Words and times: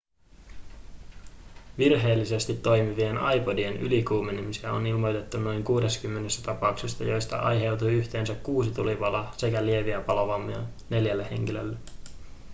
virheellisesti 1.77 2.53
toimivien 2.53 3.15
ipodien 3.37 3.77
ylikuumenemisia 3.77 4.73
on 4.73 4.87
ilmoitettu 4.87 5.39
noin 5.39 5.63
60 5.63 6.27
tapauksessa 6.45 7.03
joista 7.03 7.37
aiheutui 7.39 7.93
yhteensä 7.93 8.35
kuusi 8.35 8.71
tulipaloa 8.71 9.33
sekä 9.37 9.65
lieviä 9.65 10.01
palovammoja 10.01 10.63
neljälle 10.89 11.29
henkilölle 11.31 11.77